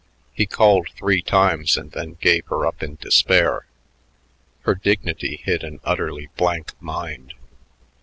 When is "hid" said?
5.43-5.63